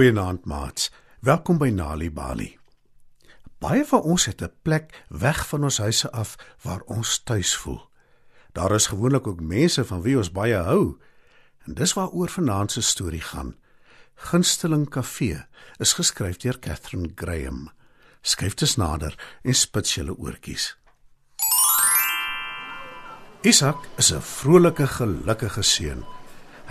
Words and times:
Goeienaand 0.00 0.44
maats. 0.48 0.88
Welkom 1.20 1.58
by 1.60 1.66
Nali 1.68 2.06
Bali. 2.08 2.46
Baie 3.60 3.82
van 3.84 4.00
ons 4.00 4.24
het 4.24 4.40
'n 4.40 4.52
plek 4.62 5.04
weg 5.08 5.48
van 5.48 5.64
ons 5.64 5.78
huise 5.78 6.10
af 6.10 6.36
waar 6.62 6.80
ons 6.80 7.20
tuis 7.24 7.56
voel. 7.56 7.80
Daar 8.52 8.72
is 8.74 8.86
gewoonlik 8.86 9.26
ook 9.26 9.40
mense 9.40 9.84
van 9.84 10.02
wie 10.02 10.16
ons 10.16 10.32
baie 10.32 10.56
hou. 10.56 10.96
En 11.64 11.74
dis 11.74 11.92
waaroor 11.92 12.28
vanaand 12.28 12.72
se 12.72 12.80
storie 12.80 13.20
gaan. 13.20 13.56
Gunsteling 14.14 14.88
Kafee 14.88 15.44
is 15.76 15.92
geskryf 15.92 16.36
deur 16.36 16.58
Catherine 16.58 17.12
Graham. 17.14 17.70
Skryf 18.20 18.54
dit 18.54 18.76
nader 18.76 19.38
en 19.42 19.54
spits 19.54 19.94
julle 19.94 20.16
oortjies. 20.16 20.78
Isak 23.42 23.84
is 23.96 24.12
'n 24.12 24.20
vrolike, 24.20 24.86
gelukkige 24.86 25.62
seun. 25.62 26.19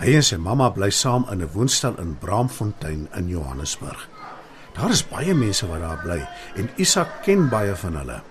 Hy 0.00 0.14
en 0.16 0.22
sy 0.24 0.38
mamma 0.40 0.70
bly 0.72 0.86
saam 0.96 1.26
in 1.28 1.42
'n 1.44 1.50
woonstel 1.52 1.98
in 2.00 2.14
Braamfontein 2.16 3.08
in 3.18 3.26
Johannesburg. 3.28 4.08
Daar 4.72 4.90
is 4.90 5.04
baie 5.04 5.34
mense 5.34 5.66
wat 5.68 5.80
daar 5.80 6.00
bly 6.00 6.28
en 6.56 6.70
Isak 6.76 7.22
ken 7.22 7.48
baie 7.48 7.74
van 7.76 7.96
hulle. 7.96 8.22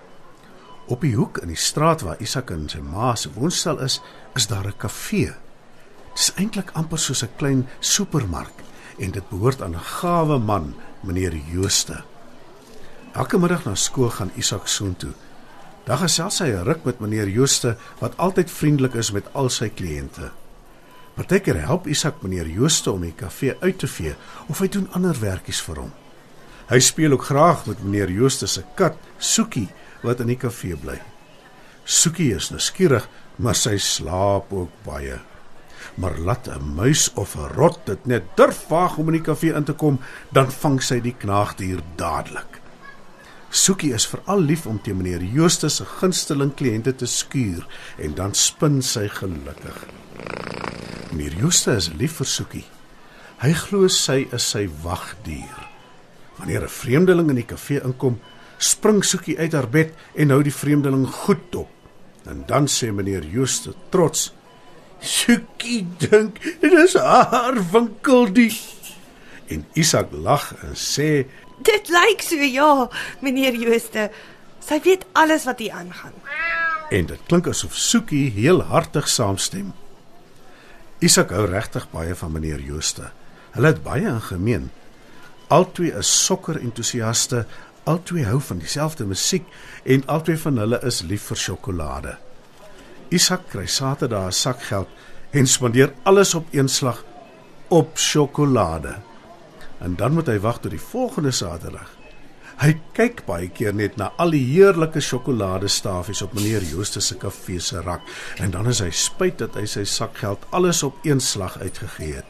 Op 0.86 1.00
die 1.00 1.14
hoek 1.14 1.38
in 1.38 1.48
die 1.48 1.56
straat 1.56 2.00
waar 2.00 2.18
Isak 2.18 2.50
en 2.50 2.68
sy 2.68 2.80
ma 2.80 3.14
se 3.14 3.30
woonstel 3.32 3.78
is, 3.78 4.00
is 4.34 4.46
daar 4.46 4.66
'n 4.66 4.76
kafee. 4.76 5.30
Dit 6.14 6.18
is 6.18 6.32
eintlik 6.34 6.70
amper 6.74 6.98
soos 6.98 7.22
'n 7.22 7.36
klein 7.36 7.68
supermark 7.78 8.62
en 8.98 9.10
dit 9.10 9.28
behoort 9.28 9.62
aan 9.62 9.74
'n 9.74 9.86
gawe 10.00 10.38
man, 10.38 10.74
meneer 11.00 11.36
Jooste. 11.36 12.02
Elke 13.12 13.38
middag 13.38 13.64
na 13.64 13.74
skool 13.74 14.10
gaan 14.10 14.32
Isak 14.34 14.66
soontoe. 14.66 15.12
Daar 15.84 15.98
gesels 15.98 16.38
hy 16.38 16.50
'n 16.50 16.64
ruk 16.64 16.84
met 16.84 17.00
meneer 17.00 17.28
Jooste 17.28 17.76
wat 18.00 18.16
altyd 18.16 18.50
vriendelik 18.50 18.94
is 18.94 19.10
met 19.10 19.32
al 19.32 19.48
sy 19.48 19.68
kliënte. 19.68 20.30
Partykeer 21.20 21.58
help 21.66 21.84
Isak 21.84 22.22
meneer 22.24 22.48
Jooste 22.48 22.94
om 22.94 23.02
die 23.04 23.12
kafee 23.12 23.52
uit 23.60 23.76
te 23.82 23.88
vee 23.92 24.14
of 24.48 24.62
hy 24.62 24.70
doen 24.72 24.86
ander 24.96 25.18
werkies 25.20 25.58
vir 25.66 25.82
hom. 25.82 25.90
Hy 26.70 26.78
speel 26.80 27.12
ook 27.12 27.26
graag 27.28 27.66
met 27.68 27.82
meneer 27.84 28.08
Jooste 28.14 28.48
se 28.48 28.62
kat, 28.78 28.96
Soekie, 29.18 29.66
wat 30.00 30.22
in 30.24 30.32
die 30.32 30.38
kafee 30.40 30.78
bly. 30.80 30.96
Soekie 31.84 32.30
is 32.32 32.48
nuuskierig, 32.54 33.04
maar 33.36 33.58
sy 33.58 33.74
slaap 33.76 34.54
ook 34.56 34.72
baie. 34.86 35.18
Maar 36.00 36.16
laat 36.24 36.48
'n 36.48 36.72
muis 36.76 37.10
of 37.14 37.36
'n 37.36 37.52
rot 37.52 37.84
dit 37.84 38.06
net 38.06 38.24
durf 38.36 38.68
waag 38.68 38.96
om 38.96 39.12
in 39.12 39.20
die 39.20 39.28
kafee 39.28 39.52
in 39.52 39.64
te 39.64 39.72
kom, 39.72 40.00
dan 40.32 40.50
vang 40.50 40.82
sy 40.82 41.00
die 41.00 41.16
knaagdier 41.18 41.82
dadelik. 41.96 42.59
Soekie 43.50 43.90
is 43.94 44.06
veral 44.06 44.44
lief 44.46 44.66
om 44.70 44.78
te 44.78 44.92
meneer 44.94 45.22
Jooste 45.26 45.68
se 45.74 45.82
gunsteling 45.98 46.52
kliënte 46.54 46.92
te 46.94 47.06
skuur 47.10 47.64
en 47.98 48.14
dan 48.14 48.34
spin 48.38 48.78
sy 48.86 49.08
gelukkig. 49.10 49.80
Meneer 51.10 51.34
Jooste 51.40 51.74
is 51.74 51.88
lief 51.98 52.20
vir 52.20 52.30
Soekie. 52.30 52.66
Hy 53.42 53.50
glo 53.64 53.88
sy 53.90 54.28
is 54.36 54.46
sy 54.54 54.68
wagdier. 54.84 55.66
Wanneer 56.38 56.62
'n 56.62 56.76
vreemdeling 56.78 57.30
in 57.30 57.42
die 57.42 57.50
kafee 57.54 57.82
inkom, 57.82 58.20
spring 58.58 59.02
Soekie 59.04 59.38
uit 59.38 59.52
haar 59.52 59.68
bed 59.68 59.94
en 60.14 60.30
hou 60.30 60.42
die 60.42 60.54
vreemdeling 60.54 61.06
goed 61.06 61.42
dop. 61.50 61.70
En 62.26 62.44
dan 62.46 62.68
sê 62.68 62.92
meneer 62.92 63.24
Jooste 63.24 63.74
trots: 63.90 64.32
"Soekie 65.00 65.86
dink 65.98 66.38
dit 66.60 66.72
is 66.72 66.94
haar 66.94 67.58
winkel 67.72 68.32
die." 68.32 68.60
En 69.48 69.66
Isak 69.74 70.12
lag 70.12 70.54
en 70.62 70.76
sê: 70.76 71.26
Dit 71.60 71.88
lyk 71.92 72.22
so 72.24 72.36
ja, 72.40 72.88
meneer 73.20 73.54
Jooste. 73.54 74.08
Sy 74.64 74.80
weet 74.84 75.04
alles 75.12 75.44
wat 75.44 75.58
hier 75.60 75.72
aangaan. 75.76 76.16
En 76.90 77.06
dit 77.06 77.20
klink 77.28 77.48
asof 77.50 77.76
Soekie 77.76 78.30
heel 78.32 78.62
hartig 78.70 79.08
saamstem. 79.08 79.72
Isak 81.04 81.34
hou 81.36 81.46
regtig 81.48 81.86
baie 81.92 82.14
van 82.16 82.32
meneer 82.32 82.60
Jooste. 82.64 83.10
Hulle 83.54 83.72
het 83.72 83.82
baie 83.84 84.08
in 84.08 84.22
gemeen. 84.22 84.70
Albei 85.50 85.90
is 85.98 86.10
sokker-entoesiaste, 86.24 87.44
albei 87.84 88.24
hou 88.28 88.40
van 88.40 88.60
dieselfde 88.62 89.04
musiek 89.04 89.46
en 89.84 90.04
albei 90.06 90.36
van 90.38 90.60
hulle 90.62 90.80
is 90.86 91.02
lief 91.02 91.28
vir 91.30 91.40
sjokolade. 91.44 92.16
Isak 93.10 93.48
kry 93.50 93.66
Saterdag 93.66 94.28
'n 94.28 94.32
sak 94.32 94.62
geld 94.62 94.88
en 95.30 95.46
spandeer 95.46 95.92
alles 96.02 96.34
op 96.34 96.46
een 96.52 96.68
slag 96.68 97.04
op 97.68 97.98
sjokolade. 97.98 99.09
En 99.80 99.96
dan 99.96 100.12
moet 100.12 100.28
hy 100.28 100.38
wag 100.44 100.60
tot 100.60 100.74
die 100.74 100.82
volgende 100.82 101.32
Saterdag. 101.32 101.88
Hy 102.60 102.74
kyk 102.92 103.22
baie 103.24 103.48
keer 103.48 103.72
net 103.72 103.94
na 103.96 104.10
al 104.20 104.34
die 104.34 104.42
heerlike 104.50 105.00
sjokoladestafies 105.00 106.20
op 106.26 106.34
meneer 106.36 106.64
Jooste 106.68 107.00
se 107.00 107.16
kafee 107.16 107.62
se 107.64 107.80
rak 107.80 108.04
en 108.44 108.52
dan 108.52 108.68
is 108.68 108.82
hy 108.84 108.90
spyt 108.92 109.38
dat 109.40 109.56
hy 109.56 109.64
sy 109.64 109.86
sakgeld 109.88 110.44
alles 110.52 110.82
op 110.84 110.98
een 111.08 111.24
slag 111.24 111.56
uitgegee 111.62 112.18
het. 112.18 112.28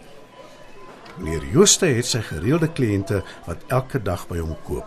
Meneer 1.18 1.48
Jooste 1.50 1.90
het 1.90 2.06
sy 2.06 2.22
gereelde 2.28 2.70
kliënte 2.70 3.24
wat 3.48 3.66
elke 3.74 3.98
dag 3.98 4.28
by 4.30 4.38
hom 4.38 4.54
koop. 4.68 4.86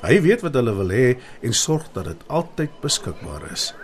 Hy 0.00 0.16
weet 0.24 0.40
wat 0.46 0.56
hulle 0.56 0.72
wil 0.80 0.96
hê 0.96 1.06
en 1.44 1.52
sorg 1.52 1.92
dat 1.92 2.08
dit 2.08 2.26
altyd 2.32 2.80
beskikbaar 2.80 3.50
is. 3.52 3.74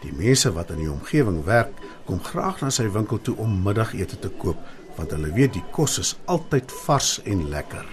Die 0.00 0.14
mense 0.16 0.48
wat 0.56 0.72
in 0.72 0.80
die 0.80 0.88
omgewing 0.88 1.42
werk, 1.44 1.76
kom 2.08 2.22
graag 2.24 2.62
na 2.64 2.70
sy 2.72 2.88
winkel 2.88 3.20
toe 3.20 3.36
om 3.44 3.58
middagete 3.60 4.16
te 4.16 4.32
koop 4.40 4.56
want 4.96 5.14
hulle 5.14 5.32
weet 5.36 5.54
die 5.56 5.64
kos 5.74 5.98
is 6.02 6.16
altyd 6.30 6.72
vars 6.84 7.18
en 7.24 7.48
lekker. 7.52 7.86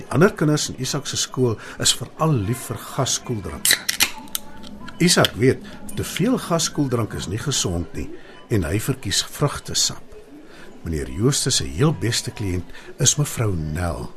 Die 0.00 0.08
ander 0.14 0.32
kinders 0.32 0.70
in 0.70 0.80
Isak 0.80 1.06
se 1.06 1.18
skool 1.20 1.58
is 1.82 1.92
veral 1.96 2.34
lief 2.46 2.68
vir 2.70 2.78
gaskoeldrank. 2.94 3.74
Isak 5.00 5.34
weet 5.40 5.64
te 5.96 6.04
veel 6.04 6.38
gaskoeldrank 6.40 7.14
is 7.18 7.28
nie 7.28 7.40
gesond 7.40 7.92
nie 7.96 8.08
en 8.50 8.64
hy 8.66 8.78
verkies 8.82 9.22
vrugtesap. 9.36 10.02
Meneer 10.82 11.10
Jooste 11.12 11.52
se 11.52 11.66
heel 11.68 11.92
beste 11.92 12.32
kliënt 12.32 13.00
is 13.04 13.18
mevrou 13.20 13.52
Nel. 13.56 14.08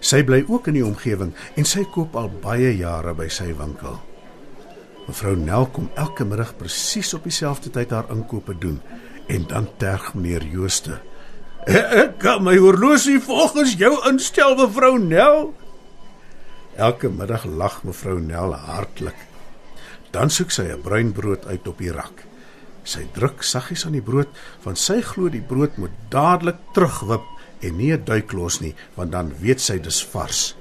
Sy 0.00 0.22
bly 0.24 0.44
ook 0.46 0.70
in 0.70 0.78
die 0.78 0.86
omgewing 0.86 1.34
en 1.58 1.66
sy 1.66 1.82
koop 1.94 2.14
al 2.16 2.30
baie 2.42 2.70
jare 2.78 3.14
by 3.18 3.26
sy 3.32 3.50
winkel. 3.58 3.98
Mevrou 5.08 5.34
Nel 5.36 5.66
kom 5.74 5.90
elke 5.98 6.24
middag 6.24 6.54
presies 6.60 7.10
op 7.18 7.26
dieselfde 7.26 7.72
tyd 7.74 7.90
haar 7.90 8.10
inkope 8.14 8.54
doen 8.54 8.78
en 9.30 9.46
dan 9.50 9.66
terg 9.82 10.12
meneer 10.14 10.46
Jooste. 10.46 11.00
Ek 11.68 12.16
kan 12.22 12.40
my 12.40 12.54
horlosie 12.56 13.18
volgens 13.20 13.74
jou 13.76 13.92
instel, 14.08 14.54
mevrou 14.56 14.96
Nel. 14.98 15.50
Elke 16.80 17.10
middag 17.12 17.44
lag 17.44 17.82
mevrou 17.84 18.16
Nel 18.20 18.54
hartlik. 18.56 19.16
Dan 20.10 20.30
soek 20.30 20.50
sy 20.50 20.72
'n 20.72 20.80
bruin 20.82 21.12
brood 21.12 21.46
uit 21.46 21.68
op 21.68 21.78
die 21.78 21.92
rak. 21.92 22.24
Sy 22.82 23.04
druk 23.12 23.42
saggies 23.42 23.84
aan 23.84 23.92
die 23.92 24.02
brood 24.02 24.28
want 24.64 24.78
sy 24.78 25.02
glo 25.02 25.28
die 25.28 25.44
brood 25.44 25.76
moet 25.76 25.92
dadelik 26.08 26.56
terugwip 26.72 27.26
en 27.60 27.76
nie 27.76 27.92
'n 27.92 28.04
duik 28.04 28.32
los 28.32 28.60
nie 28.60 28.74
want 28.96 29.12
dan 29.12 29.32
weet 29.40 29.60
sy 29.60 29.78
dis 29.78 30.02
vars. 30.02 30.56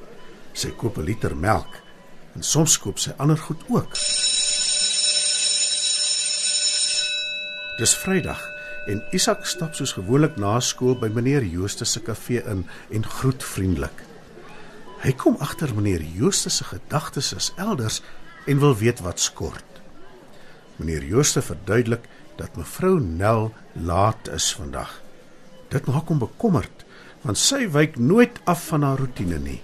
Sy 0.53 0.69
koop 0.69 0.97
'n 0.97 1.05
liter 1.05 1.35
melk 1.35 1.81
en 2.35 2.43
soms 2.43 2.77
koop 2.77 2.99
sy 2.99 3.11
ander 3.17 3.37
goed 3.37 3.63
ook. 3.69 3.93
Dis 7.79 7.95
Vrydag 7.95 8.58
en 8.87 9.01
Isak 9.11 9.45
stap 9.45 9.75
soos 9.75 9.93
gewoonlik 9.97 10.37
na 10.37 10.59
skool 10.59 10.95
by 10.99 11.09
meneer 11.13 11.43
Jooste 11.43 11.85
se 11.85 12.01
kafee 12.03 12.43
in 12.47 12.65
en 12.93 13.05
groet 13.05 13.43
vriendelik. 13.43 14.05
Hy 15.03 15.13
kom 15.15 15.37
agter 15.39 15.71
meneer 15.75 16.03
Jooste 16.03 16.49
se 16.49 16.63
gedagtes 16.67 17.33
is 17.33 17.51
elders 17.57 18.01
en 18.47 18.59
wil 18.59 18.75
weet 18.79 19.03
wat 19.05 19.19
skort. 19.19 19.81
Meneer 20.77 21.03
Jooste 21.03 21.41
verduidelik 21.41 22.07
dat 22.39 22.55
mevrou 22.55 22.99
Nel 22.99 23.51
laat 23.73 24.29
is 24.35 24.53
vandag. 24.55 25.01
Dit 25.69 25.87
maak 25.87 26.07
hom 26.07 26.19
bekommerd 26.23 26.85
want 27.23 27.39
sy 27.39 27.65
wyk 27.67 27.97
nooit 27.99 28.37
af 28.47 28.69
van 28.71 28.85
haar 28.87 29.01
rotine 29.01 29.39
nie. 29.43 29.59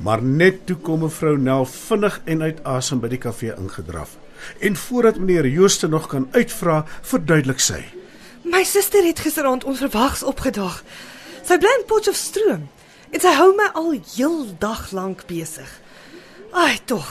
Maar 0.00 0.22
net 0.24 0.62
toe 0.66 0.78
kom 0.80 1.02
mevrou 1.04 1.36
Nel 1.36 1.66
vinnig 1.68 2.20
en 2.24 2.42
uit 2.42 2.60
asem 2.64 3.02
by 3.02 3.10
die 3.12 3.20
kafee 3.20 3.52
ingedraf. 3.56 4.16
En 4.64 4.76
voordat 4.76 5.18
meneer 5.20 5.48
Jooste 5.48 5.88
nog 5.88 6.08
kan 6.08 6.28
uitvra, 6.32 6.84
verduidelik 7.02 7.60
sy: 7.60 7.82
My 8.50 8.64
suster 8.64 9.04
het 9.04 9.20
gisteraand 9.22 9.64
onverwags 9.64 10.22
opgedaag. 10.26 10.82
Sy 11.46 11.56
bly 11.62 11.70
in 11.78 11.84
Potchefstroom 11.86 12.64
en 13.10 13.22
sy 13.22 13.30
hou 13.38 13.52
my 13.54 13.68
al 13.78 13.92
heel 14.14 14.40
dag 14.58 14.88
lank 14.94 15.22
besig. 15.28 15.70
Ai 16.50 16.80
tog. 16.90 17.06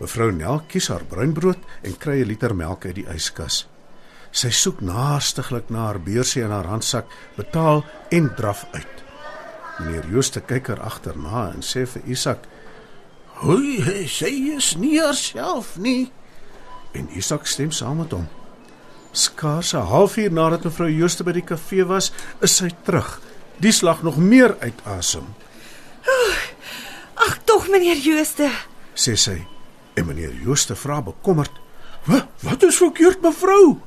Mevrou 0.00 0.30
Nel 0.34 0.62
kies 0.70 0.88
haar 0.90 1.04
bruinbrood 1.06 1.62
en 1.86 1.94
kry 2.02 2.22
'n 2.22 2.30
liter 2.32 2.54
melk 2.56 2.84
uit 2.84 2.94
die 2.98 3.06
yskas. 3.14 3.68
Sy 4.32 4.50
soek 4.50 4.80
naastiglik 4.80 5.70
na 5.70 5.86
haar 5.86 6.00
beursie 6.00 6.42
in 6.42 6.50
haar 6.50 6.66
handsak, 6.66 7.06
betaal 7.36 7.84
en 8.10 8.34
draf 8.34 8.66
uit. 8.72 8.96
Meneer 9.78 10.06
Jooste 10.10 10.40
kyk 10.40 10.66
haar 10.66 10.80
agterna 10.80 11.52
en 11.54 11.62
sê 11.62 11.86
vir 11.86 12.02
Isak: 12.06 12.46
"Hoe 13.26 14.06
sy 14.08 14.56
is 14.56 14.76
nie 14.76 14.98
haarself 15.00 15.76
nie." 15.78 16.12
En 16.92 17.08
Isak 17.16 17.46
stem 17.46 17.70
saam 17.70 17.96
met 17.96 18.10
hom. 18.10 18.28
Skaars 19.12 19.72
'n 19.72 19.86
halfuur 19.86 20.32
nadat 20.32 20.64
mevrou 20.64 20.90
Jooste 20.90 21.24
by 21.24 21.32
die 21.32 21.42
kafee 21.44 21.84
was, 21.84 22.12
is 22.40 22.56
sy 22.56 22.70
terug. 22.84 23.20
Die 23.58 23.72
slag 23.72 24.02
nog 24.02 24.16
meer 24.16 24.56
uit 24.60 24.78
asem. 24.84 25.34
Ag 27.14 27.38
tog 27.44 27.68
meneer 27.68 27.96
Jooste. 27.96 28.50
sê 28.94 29.14
sy. 29.14 29.46
En 29.94 30.06
meneer 30.06 30.32
Jooste 30.44 30.76
vra 30.76 31.02
bekommerd: 31.02 31.50
"Wat 32.04 32.26
wat 32.40 32.62
is 32.62 32.76
verkeerd, 32.76 33.20
mevrou?" 33.22 33.80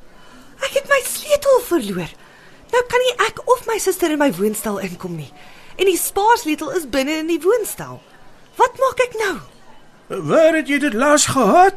Ek 0.62 0.74
het 0.74 0.88
my 0.88 1.02
sleutel 1.06 1.60
verloor. 1.62 2.10
Nou 2.72 2.84
kan 2.88 3.00
nie 3.00 3.28
ek 3.28 3.42
of 3.46 3.68
my 3.68 3.78
suster 3.78 4.12
in 4.12 4.20
my 4.20 4.32
woonstel 4.34 4.80
inkom 4.80 5.16
nie. 5.16 5.32
en 5.76 5.86
die 5.86 5.98
spaarsleutel 5.98 6.72
is 6.78 6.90
binne 6.90 7.18
in 7.24 7.28
die 7.28 7.40
woonstel. 7.42 8.02
Wat 8.56 8.78
maak 8.78 9.00
ek 9.00 9.16
nou? 9.18 9.38
"Waar 10.08 10.56
het 10.56 10.68
jy 10.68 10.80
dit 10.80 10.94
laas 10.94 11.26
gehad?" 11.26 11.76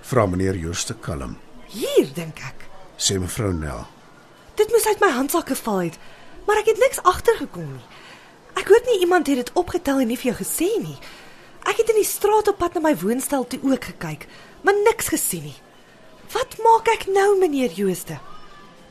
vra 0.00 0.26
meneer 0.26 0.56
Jooste 0.56 0.94
kalm. 0.94 1.38
Hier 1.66 2.08
dink 2.14 2.38
ek. 2.38 2.65
Sê 2.98 3.18
mevrou 3.20 3.52
Nel. 3.52 3.84
Dit 4.56 4.70
moes 4.72 4.86
uit 4.88 5.00
my 5.02 5.10
handsakke 5.12 5.56
val 5.58 5.82
het, 5.84 5.98
maar 6.46 6.60
ek 6.62 6.70
het 6.72 6.80
niks 6.80 7.02
agtergekom 7.04 7.68
nie. 7.76 7.84
Ek 8.56 8.70
hoop 8.72 8.86
nie 8.88 9.00
iemand 9.04 9.28
het 9.28 9.36
dit 9.42 9.52
opgetel 9.52 10.00
en 10.00 10.08
nie 10.08 10.16
vir 10.16 10.30
jou 10.32 10.38
gesê 10.40 10.68
nie. 10.80 10.96
Ek 11.68 11.76
het 11.82 11.90
in 11.92 11.98
die 12.00 12.08
straat 12.08 12.48
op 12.48 12.58
pad 12.62 12.76
na 12.78 12.80
my 12.86 12.94
woonstel 12.96 13.44
toe 13.50 13.60
ook 13.66 13.90
gekyk, 13.90 14.24
maar 14.64 14.78
niks 14.86 15.10
gesien 15.12 15.44
nie. 15.50 15.56
Wat 16.32 16.56
maak 16.64 16.88
ek 16.94 17.04
nou, 17.12 17.36
meneer 17.38 17.74
Jooste? 17.76 18.16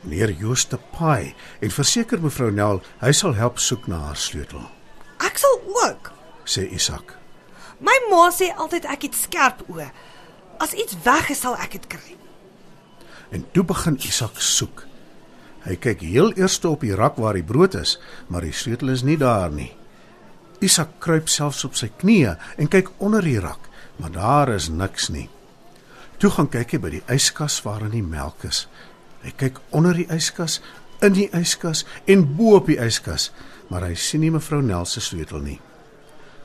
Meneer 0.06 0.30
Jooste 0.38 0.78
paai 0.94 1.34
en 1.60 1.72
verseker 1.74 2.20
mevrou 2.22 2.50
Nel 2.54 2.82
hy 3.02 3.12
sal 3.16 3.34
help 3.34 3.58
soek 3.58 3.88
na 3.90 3.98
haar 4.06 4.16
sleutel, 4.20 4.62
Ek 5.24 5.38
sal 5.40 5.56
ook. 5.82 6.12
sê 6.46 6.62
Isak. 6.70 7.16
My 7.80 7.96
ma 8.10 8.30
sê 8.30 8.52
altyd 8.54 8.84
ek 8.86 9.02
het 9.08 9.14
skerp 9.18 9.64
oë. 9.68 9.90
As 10.60 10.72
iets 10.72 10.94
weg 11.04 11.30
is, 11.30 11.40
sal 11.40 11.56
ek 11.56 11.72
dit 11.72 11.86
kry. 11.90 12.14
En 13.30 13.44
toe 13.52 13.64
begin 13.64 13.98
Isak 14.06 14.40
soek. 14.40 14.84
Hy 15.66 15.74
kyk 15.82 16.04
heel 16.06 16.30
eers 16.38 16.60
op 16.64 16.84
die 16.86 16.94
rak 16.94 17.16
waar 17.18 17.34
die 17.34 17.46
brood 17.46 17.74
is, 17.74 17.96
maar 18.30 18.46
die 18.46 18.54
sleutel 18.54 18.92
is 18.94 19.02
nie 19.02 19.18
daar 19.18 19.50
nie. 19.50 19.72
Isak 20.62 21.00
kruip 21.02 21.28
selfs 21.28 21.64
op 21.66 21.74
sy 21.76 21.90
knieë 22.00 22.36
en 22.56 22.70
kyk 22.70 22.92
onder 23.02 23.24
die 23.24 23.40
rak, 23.42 23.66
maar 23.98 24.12
daar 24.14 24.52
is 24.54 24.68
niks 24.70 25.10
nie. 25.10 25.26
Toe 26.22 26.30
gaan 26.32 26.48
kyk 26.48 26.76
hy 26.76 26.80
by 26.80 26.92
die 26.94 27.04
yskas 27.12 27.58
waarin 27.66 27.92
die 27.92 28.04
melk 28.04 28.46
is. 28.48 28.64
Hy 29.24 29.34
kyk 29.36 29.58
onder 29.74 29.96
die 29.98 30.06
yskas, 30.12 30.60
in 31.04 31.16
die 31.16 31.28
yskas 31.36 31.84
en 32.08 32.24
bo 32.38 32.54
op 32.56 32.70
die 32.70 32.78
yskas, 32.80 33.32
maar 33.68 33.84
hy 33.84 33.96
sien 33.98 34.22
nie 34.22 34.32
mevrou 34.32 34.62
Nel 34.64 34.86
se 34.88 35.02
sleutel 35.04 35.42
nie. 35.42 35.58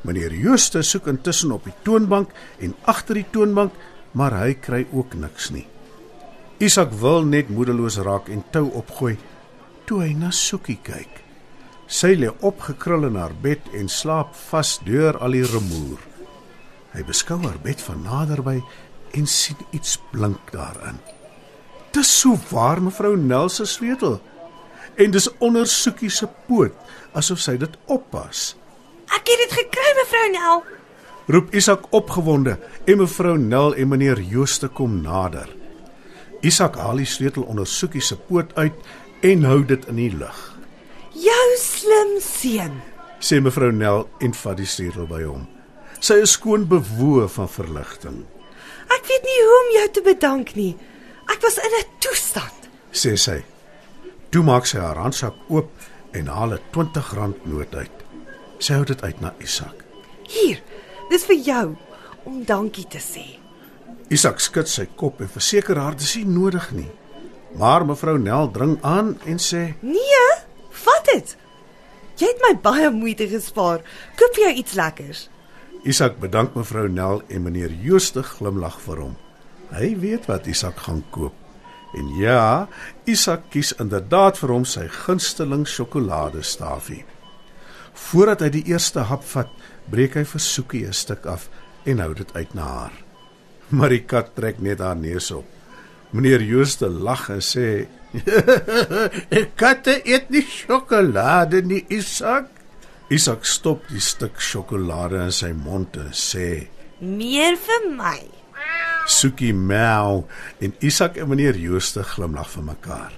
Meneer 0.02 0.34
Jooste 0.34 0.82
soek 0.84 1.08
intussen 1.12 1.54
op 1.54 1.68
die 1.70 1.76
toonbank 1.86 2.34
en 2.60 2.74
agter 2.90 3.22
die 3.22 3.28
toonbank, 3.32 3.76
maar 4.18 4.34
hy 4.42 4.56
kry 4.58 4.88
ook 4.92 5.14
niks 5.14 5.52
nie. 5.54 5.68
Isak 6.62 6.92
wil 7.02 7.24
net 7.26 7.48
moedeloos 7.50 7.96
raak 8.06 8.28
en 8.30 8.44
tou 8.54 8.68
opgooi 8.78 9.16
toe 9.90 10.04
hy 10.04 10.12
na 10.14 10.30
Soekie 10.30 10.78
kyk. 10.86 11.10
Sy 11.90 12.14
lê 12.22 12.30
opgekrul 12.46 13.08
in 13.08 13.16
haar 13.18 13.34
bed 13.34 13.72
en 13.74 13.88
slaap 13.90 14.36
vas 14.52 14.76
deur 14.86 15.18
al 15.26 15.34
die 15.34 15.42
rumoer. 15.42 16.04
Hy 16.94 17.02
beskou 17.08 17.40
haar 17.42 17.58
bed 17.64 17.82
van 17.82 18.04
naderby 18.06 18.60
en 19.18 19.26
sien 19.26 19.58
iets 19.74 19.96
blink 20.12 20.52
daarin. 20.54 21.00
Dis 21.96 22.12
so 22.22 22.38
waar 22.52 22.82
mevrou 22.84 23.16
Nel 23.18 23.50
se 23.50 23.66
sleutel. 23.66 24.20
En 25.02 25.12
dis 25.12 25.28
onder 25.42 25.66
Soekie 25.68 26.12
se 26.14 26.30
poot, 26.46 26.76
asof 27.18 27.42
sy 27.42 27.56
dit 27.58 27.80
oppas. 27.90 28.52
Ek 29.10 29.26
het 29.26 29.42
dit 29.48 29.58
gekry, 29.64 29.88
mevrou 29.98 30.28
Nel. 30.36 30.62
Roep 31.32 31.58
Isak 31.58 31.90
opgewonde 31.90 32.60
en 32.86 33.02
mevrou 33.02 33.34
Nel 33.42 33.74
en 33.74 33.92
meneer 33.96 34.22
Jooste 34.22 34.70
kom 34.70 35.02
nader. 35.02 35.50
Isak 36.42 36.76
haal 36.76 36.98
die 36.98 37.06
sleutel 37.06 37.44
onder 37.44 37.68
Soekie 37.68 38.02
se 38.02 38.16
poot 38.16 38.54
uit 38.56 38.74
en 39.22 39.44
hou 39.44 39.64
dit 39.66 39.86
in 39.88 39.96
die 39.96 40.12
lug. 40.18 40.40
Jou 41.14 41.48
slim 41.62 42.20
seun. 42.20 42.82
Sê 43.22 43.42
mevrou 43.42 43.72
Nel 43.72 44.08
en 44.20 44.34
vat 44.34 44.58
die 44.58 44.66
sleutel 44.66 45.06
by 45.08 45.22
hom. 45.24 45.48
Sy 46.02 46.14
is 46.24 46.32
skoon 46.32 46.66
bewoe 46.68 47.28
van 47.30 47.50
verligting, 47.50 48.26
Ek 48.92 49.06
weet 49.08 49.24
nie 49.24 49.38
hoe 49.46 49.58
om 49.58 49.70
jou 49.76 49.86
te 49.96 50.02
bedank 50.04 50.50
nie. 50.58 50.74
Ek 51.32 51.40
was 51.42 51.58
in 51.58 51.72
'n 51.80 51.86
toestand. 52.00 52.70
sê 52.92 53.16
sy. 53.18 53.44
Toe 54.32 54.44
maak 54.44 54.66
sy 54.66 54.80
haar 54.80 54.98
handsak 54.98 55.34
oop 55.50 55.70
en 56.14 56.28
haal 56.28 56.54
'n 56.54 56.60
R20 56.74 57.46
noot 57.46 57.76
uit. 57.76 57.92
Sy 58.60 58.74
hou 58.74 58.84
dit 58.86 59.02
uit 59.02 59.22
na 59.22 59.34
Isak. 59.40 59.84
Hier, 60.28 60.62
dis 61.10 61.26
vir 61.26 61.36
jou 61.36 61.76
om 62.26 62.44
dankie 62.46 62.88
te 62.88 62.98
sê. 63.00 63.41
Isak 64.12 64.42
skud 64.44 64.68
sy 64.68 64.90
kop 65.00 65.22
en 65.24 65.30
verseker 65.32 65.80
haar 65.80 65.96
dis 65.96 66.18
nie 66.20 66.28
nodig 66.28 66.66
nie. 66.76 66.90
Maar 67.56 67.86
mevrou 67.88 68.18
Nel 68.20 68.50
dring 68.52 68.78
aan 68.84 69.14
en 69.26 69.38
sê: 69.40 69.74
Nee, 69.82 70.26
vat 70.84 71.12
dit. 71.14 71.36
Jy 72.20 72.28
het 72.28 72.42
my 72.44 72.54
baie 72.64 72.90
moeite 72.92 73.28
gespaar. 73.32 73.86
Koop 74.20 74.36
vir 74.36 74.50
jou 74.50 74.56
iets 74.62 74.76
lekkers. 74.76 75.22
Isak 75.88 76.20
bedank 76.22 76.56
mevrou 76.60 76.90
Nel 76.92 77.24
en 77.32 77.46
meneer 77.48 77.72
Jooste 77.84 78.24
glimlag 78.24 78.80
vir 78.84 79.00
hom. 79.06 79.16
Hy 79.72 79.94
weet 80.04 80.28
wat 80.30 80.50
Isak 80.52 80.84
gaan 80.86 81.02
koop. 81.16 81.36
En 81.96 82.08
ja, 82.20 82.68
Isak 83.10 83.48
kies 83.52 83.72
inderdaad 83.80 84.40
vir 84.40 84.54
hom 84.54 84.68
sy 84.68 84.86
gunsteling 84.92 85.64
sjokoladestafie. 85.68 87.06
Voordat 88.12 88.44
hy 88.46 88.52
die 88.60 88.66
eerste 88.72 89.08
hap 89.08 89.24
vat, 89.34 89.52
breek 89.92 90.20
hy 90.20 90.24
vir 90.28 90.44
Soekie 90.44 90.86
'n 90.88 90.94
stuk 90.94 91.26
af 91.26 91.50
en 91.86 92.00
hou 92.00 92.14
dit 92.14 92.36
uit 92.36 92.54
na 92.54 92.68
haar. 92.68 93.11
Maar 93.78 93.94
die 93.94 94.04
kat 94.04 94.34
trek 94.36 94.60
net 94.60 94.82
haar 94.84 94.98
neus 95.00 95.32
op. 95.32 95.48
Meneer 96.12 96.44
Jooste 96.44 96.90
lag 96.92 97.30
en 97.32 97.40
sê: 97.40 97.88
"Katte 99.62 100.02
eet 100.04 100.30
nie 100.30 100.44
sjokolade 100.44 101.62
nie, 101.64 101.86
Isak." 101.88 102.50
Isak 103.12 103.46
stop 103.48 103.88
die 103.92 104.04
stuk 104.04 104.40
sjokolade 104.40 105.24
in 105.24 105.32
sy 105.36 105.54
mond 105.56 105.96
en 106.00 106.12
sê: 106.12 106.68
Meer 107.00 107.56
vir 107.60 107.88
my. 107.96 108.20
Soekie 109.08 109.54
meow 109.56 110.28
en 110.62 110.76
Isak 110.86 111.18
en 111.18 111.32
meneer 111.32 111.58
Jooste 111.58 112.04
glimlag 112.04 112.52
vir 112.52 112.68
mekaar. 112.68 113.12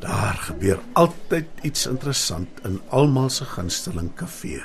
Daar 0.00 0.36
gebeur 0.46 0.80
altyd 0.92 1.48
iets 1.64 1.86
interessant 1.88 2.60
in 2.68 2.78
almal 2.92 3.30
se 3.32 3.44
gunsteling 3.48 4.12
kafee. 4.14 4.62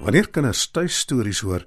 Wanneer 0.00 0.30
kinders 0.32 0.64
tuistories 0.72 1.42
hoor, 1.44 1.66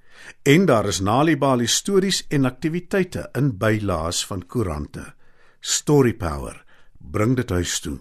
en 0.43 0.65
daar 0.65 0.85
is 0.85 0.99
Nali 0.99 1.37
Bali 1.37 1.67
stories 1.67 2.25
en 2.27 2.45
aktiwiteite 2.45 3.29
in 3.31 3.57
bylaas 3.57 4.25
van 4.25 4.45
koerante. 4.45 5.13
Story 5.59 6.13
Power 6.13 6.63
bring 6.97 7.35
dit 7.35 7.49
huis 7.49 7.79
toe. 7.79 7.99